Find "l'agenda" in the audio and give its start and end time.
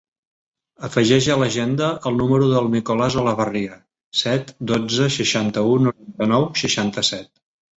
1.41-1.89